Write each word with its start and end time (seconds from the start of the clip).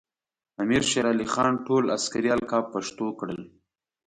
امیر 0.61 0.81
شیر 0.89 1.05
علی 1.11 1.27
خان 1.33 1.53
ټول 1.65 1.83
عسکري 1.97 2.29
القاب 2.35 2.65
پښتو 2.73 3.07
کړل. 3.19 3.39